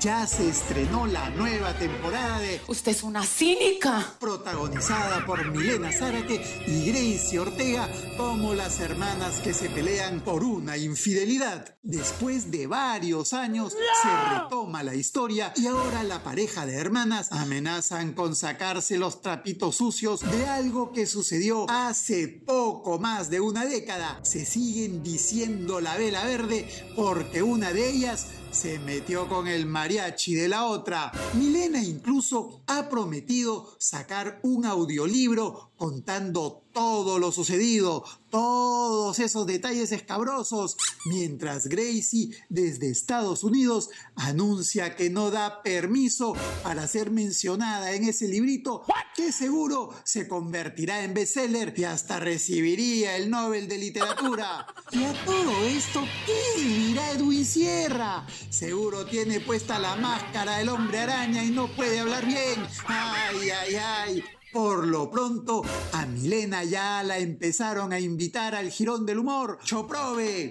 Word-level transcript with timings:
ya 0.00 0.26
se 0.26 0.48
estrenó 0.48 1.06
la 1.06 1.28
nueva 1.28 1.74
temporada 1.74 2.38
de 2.40 2.58
Usted 2.68 2.92
es 2.92 3.02
una 3.02 3.22
cínica. 3.22 4.14
Protagonizada 4.18 5.26
por 5.26 5.44
Milena 5.50 5.92
Zárate 5.92 6.42
y 6.66 6.86
Gracie 6.86 7.38
Ortega 7.38 7.86
como 8.16 8.54
las 8.54 8.80
hermanas 8.80 9.40
que 9.40 9.52
se 9.52 9.68
pelean 9.68 10.20
por 10.20 10.42
una 10.42 10.78
infidelidad. 10.78 11.76
Después 11.82 12.50
de 12.50 12.66
varios 12.66 13.34
años 13.34 13.74
se 14.02 14.38
retoma 14.38 14.82
la 14.82 14.94
historia 14.94 15.52
y 15.54 15.66
ahora 15.66 16.02
la 16.02 16.22
pareja 16.22 16.64
de 16.64 16.76
hermanas 16.76 17.30
amenazan 17.30 18.14
con 18.14 18.34
sacarse 18.34 18.96
los 18.96 19.20
trapitos 19.20 19.76
sucios 19.76 20.20
de 20.20 20.46
algo 20.46 20.92
que 20.92 21.04
sucedió 21.04 21.66
hace 21.68 22.26
poco 22.26 22.98
más 22.98 23.28
de 23.28 23.40
una 23.40 23.66
década. 23.66 24.18
Se 24.22 24.46
siguen 24.46 25.02
diciendo 25.02 25.82
la 25.82 25.98
vela 25.98 26.24
verde 26.24 26.66
porque 26.96 27.42
una 27.42 27.74
de 27.74 27.90
ellas 27.90 28.28
se 28.50 28.78
metió 28.78 29.28
con 29.28 29.46
el 29.46 29.66
mariachi 29.66 30.34
de 30.34 30.48
la 30.48 30.64
otra. 30.64 31.12
Milena 31.34 31.82
incluso 31.82 32.62
ha 32.66 32.88
prometido 32.88 33.74
sacar 33.78 34.40
un 34.42 34.66
audiolibro 34.66 35.70
contando 35.76 36.62
todo 36.72 37.18
lo 37.18 37.32
sucedido, 37.32 38.04
todos 38.30 39.18
esos 39.18 39.46
detalles 39.46 39.92
escabrosos, 39.92 40.76
mientras 41.06 41.68
Gracie 41.68 42.30
desde 42.48 42.90
Estados 42.90 43.42
Unidos 43.42 43.90
anuncia 44.14 44.94
que 44.94 45.10
no 45.10 45.30
da 45.30 45.62
permiso 45.62 46.34
para 46.62 46.86
ser 46.86 47.10
mencionada 47.10 47.92
en 47.94 48.04
ese 48.04 48.28
librito 48.28 48.84
que 49.16 49.32
seguro 49.32 49.90
se 50.04 50.28
convertirá 50.28 51.02
en 51.02 51.14
bestseller 51.14 51.74
y 51.76 51.84
hasta 51.84 52.20
recibiría 52.20 53.16
el 53.16 53.30
Nobel 53.30 53.68
de 53.68 53.78
Literatura. 53.78 54.66
Y 54.92 55.04
a 55.04 55.24
todo 55.24 55.66
esto, 55.66 56.02
¿qué 56.26 56.62
dirá 56.90 57.12
Edwin 57.12 57.44
Sierra? 57.44 58.26
Seguro 58.48 59.06
tiene 59.06 59.38
puesta 59.38 59.78
la 59.78 59.94
máscara 59.94 60.58
del 60.58 60.70
hombre 60.70 60.98
araña 60.98 61.44
y 61.44 61.50
no 61.50 61.68
puede 61.68 62.00
hablar 62.00 62.26
bien. 62.26 62.66
Ay, 62.86 63.50
ay, 63.50 63.74
ay. 63.76 64.24
Por 64.52 64.88
lo 64.88 65.08
pronto, 65.08 65.62
a 65.92 66.06
Milena 66.06 66.64
ya 66.64 67.04
la 67.04 67.18
empezaron 67.18 67.92
a 67.92 68.00
invitar 68.00 68.56
al 68.56 68.70
Girón 68.70 69.06
del 69.06 69.20
Humor. 69.20 69.60
¡Choprove! 69.62 70.50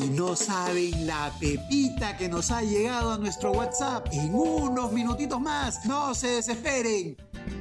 Y 0.00 0.08
no 0.08 0.34
saben 0.34 1.06
la 1.06 1.30
pepita 1.38 2.16
que 2.16 2.30
nos 2.30 2.50
ha 2.50 2.62
llegado 2.62 3.12
a 3.12 3.18
nuestro 3.18 3.52
WhatsApp. 3.52 4.08
En 4.12 4.34
unos 4.34 4.92
minutitos 4.92 5.40
más, 5.40 5.84
no 5.84 6.14
se 6.14 6.28
desesperen. 6.28 7.16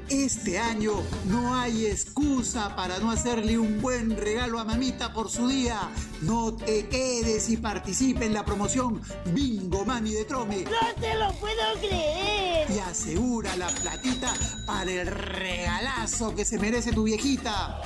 Este 0.09 0.57
año 0.57 0.93
no 1.25 1.53
hay 1.53 1.85
excusa 1.85 2.75
para 2.75 2.97
no 2.97 3.11
hacerle 3.11 3.59
un 3.59 3.79
buen 3.79 4.17
regalo 4.17 4.59
a 4.59 4.63
mamita 4.63 5.13
por 5.13 5.29
su 5.29 5.47
día. 5.47 5.91
No 6.21 6.55
te 6.55 6.87
quedes 6.87 7.47
y 7.49 7.57
participe 7.57 8.25
en 8.25 8.33
la 8.33 8.43
promoción 8.43 8.99
Bingo 9.33 9.85
Mami 9.85 10.11
de 10.13 10.25
Trome. 10.25 10.63
¡No 10.63 11.01
te 11.01 11.13
lo 11.13 11.31
puedo 11.33 11.61
creer! 11.79 12.71
Y 12.71 12.79
asegura 12.79 13.55
la 13.57 13.67
platita 13.67 14.33
para 14.65 14.91
el 14.91 15.05
regalazo 15.05 16.33
que 16.33 16.43
se 16.43 16.57
merece 16.57 16.91
tu 16.91 17.03
viejita. 17.03 17.79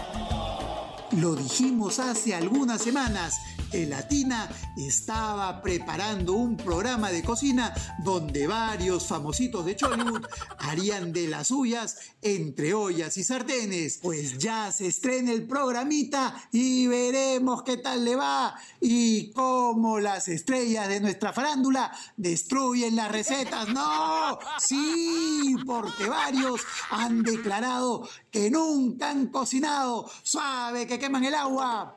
Lo 1.17 1.35
dijimos 1.35 1.99
hace 1.99 2.33
algunas 2.33 2.81
semanas 2.81 3.35
que 3.73 3.87
Latina 3.87 4.47
estaba 4.77 5.59
preparando 5.59 6.33
un 6.33 6.55
programa 6.55 7.09
de 7.09 7.23
cocina 7.23 7.73
donde 8.03 8.45
varios 8.45 9.07
famositos 9.07 9.65
de 9.65 9.75
Chollywood 9.75 10.27
harían 10.59 11.11
de 11.11 11.27
las 11.27 11.47
suyas 11.47 11.97
entre 12.21 12.75
ollas 12.75 13.17
y 13.17 13.23
sartenes. 13.23 13.97
Pues 13.99 14.37
ya 14.37 14.71
se 14.71 14.85
estrena 14.85 15.31
el 15.31 15.47
programita 15.47 16.35
y 16.51 16.85
veremos 16.85 17.63
qué 17.63 17.77
tal 17.77 18.05
le 18.05 18.15
va 18.15 18.53
y 18.79 19.31
cómo 19.31 19.99
las 19.99 20.27
estrellas 20.27 20.87
de 20.87 20.99
nuestra 20.99 21.33
farándula 21.33 21.91
destruyen 22.15 22.95
las 22.95 23.11
recetas. 23.11 23.69
¡No! 23.69 24.37
Sí, 24.59 25.55
porque 25.65 26.07
varios 26.07 26.61
han 26.91 27.23
declarado 27.23 28.07
que 28.29 28.51
nunca 28.51 29.09
han 29.09 29.29
cocinado. 29.29 30.07
Suave 30.21 30.85
que 30.85 30.99
queman 30.99 31.23
el 31.23 31.33
agua. 31.33 31.95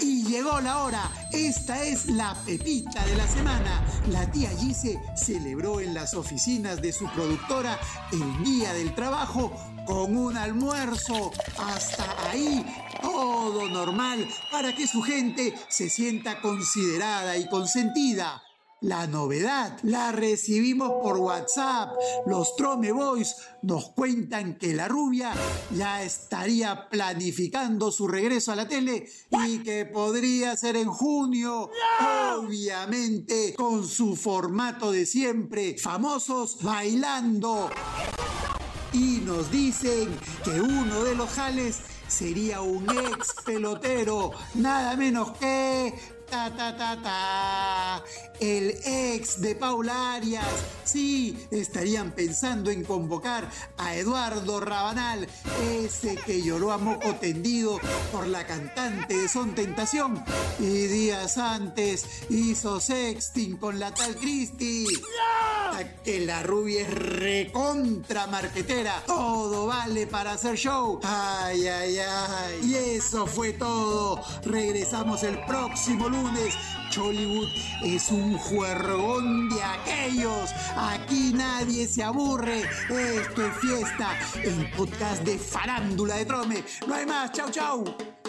Y 0.00 0.24
llegó 0.24 0.60
la 0.60 0.82
hora. 0.82 1.10
Esta 1.32 1.82
es 1.82 2.06
la 2.06 2.34
pepita 2.46 3.04
de 3.04 3.16
la 3.16 3.26
semana. 3.26 3.84
La 4.08 4.30
tía 4.30 4.50
Gise 4.50 5.00
celebró 5.14 5.80
en 5.80 5.94
las 5.94 6.14
oficinas 6.14 6.80
de 6.80 6.92
su 6.92 7.06
productora 7.10 7.78
el 8.12 8.44
Día 8.44 8.72
del 8.72 8.94
Trabajo 8.94 9.52
con 9.86 10.16
un 10.16 10.36
almuerzo. 10.36 11.30
Hasta 11.58 12.30
ahí 12.30 12.64
todo 13.00 13.68
normal 13.68 14.26
para 14.50 14.74
que 14.74 14.86
su 14.86 15.02
gente 15.02 15.54
se 15.68 15.88
sienta 15.88 16.40
considerada 16.40 17.36
y 17.36 17.48
consentida. 17.48 18.42
La 18.82 19.06
novedad 19.06 19.78
la 19.82 20.10
recibimos 20.10 20.90
por 21.02 21.18
WhatsApp. 21.18 21.92
Los 22.26 22.56
Trome 22.56 22.92
Boys 22.92 23.36
nos 23.60 23.90
cuentan 23.90 24.56
que 24.56 24.72
la 24.72 24.88
rubia 24.88 25.34
ya 25.76 26.02
estaría 26.02 26.88
planificando 26.88 27.92
su 27.92 28.08
regreso 28.08 28.52
a 28.52 28.56
la 28.56 28.66
tele 28.66 29.06
y 29.44 29.58
que 29.58 29.84
podría 29.84 30.56
ser 30.56 30.76
en 30.76 30.88
junio. 30.88 31.70
Obviamente 32.38 33.54
con 33.54 33.86
su 33.86 34.16
formato 34.16 34.92
de 34.92 35.04
siempre. 35.04 35.76
Famosos 35.76 36.62
bailando. 36.62 37.68
Y 38.94 39.20
nos 39.26 39.50
dicen 39.50 40.08
que 40.42 40.58
uno 40.58 41.04
de 41.04 41.14
los 41.14 41.28
jales 41.28 41.80
sería 42.10 42.60
un 42.60 42.86
ex 42.90 43.34
pelotero, 43.44 44.32
nada 44.54 44.96
menos 44.96 45.30
que 45.38 45.94
ta 46.30 46.54
ta 46.56 46.76
ta 46.76 47.02
ta. 47.02 48.04
El 48.40 48.70
ex 48.84 49.40
de 49.40 49.54
Paula 49.54 50.14
Arias. 50.14 50.46
Sí, 50.84 51.46
estarían 51.50 52.12
pensando 52.12 52.70
en 52.70 52.84
convocar 52.84 53.48
a 53.76 53.94
Eduardo 53.96 54.60
Rabanal, 54.60 55.28
ese 55.62 56.16
que 56.16 56.42
lloró 56.42 56.72
a 56.72 56.78
moco 56.78 57.14
tendido 57.16 57.78
por 58.12 58.26
la 58.26 58.46
cantante 58.46 59.16
de 59.16 59.28
Son 59.28 59.54
Tentación. 59.54 60.22
Y 60.58 60.86
días 60.86 61.38
antes 61.38 62.06
hizo 62.30 62.80
sexting 62.80 63.56
con 63.56 63.78
la 63.78 63.92
tal 63.94 64.16
Que 66.04 66.20
la 66.20 66.42
rubia 66.42 66.82
es 66.82 66.94
recontra 66.94 68.26
marquetera. 68.26 69.02
Todo 69.06 69.66
vale 69.66 70.06
para 70.06 70.32
hacer 70.32 70.56
show. 70.56 71.00
Ay, 71.02 71.66
ay, 71.66 71.98
ay. 71.98 72.60
Y 72.62 72.74
eso 72.74 73.26
fue 73.26 73.52
todo. 73.52 74.20
Regresamos 74.44 75.22
el 75.22 75.38
próximo 75.46 76.08
lunes. 76.08 76.54
Chollywood 76.90 77.48
es 77.84 78.10
un 78.10 78.36
juergón 78.36 79.48
de 79.48 79.62
aquellos. 79.62 80.50
Aquí 80.76 81.32
nadie 81.34 81.86
se 81.86 82.02
aburre. 82.02 82.62
Esto 82.88 83.46
es 83.46 83.56
fiesta. 83.58 84.18
El 84.42 84.70
podcast 84.72 85.22
de 85.22 85.38
farándula 85.38 86.16
de 86.16 86.24
Trome. 86.24 86.64
No 86.86 86.94
hay 86.94 87.06
más. 87.06 87.32
Chau, 87.32 87.50
chau. 87.50 88.19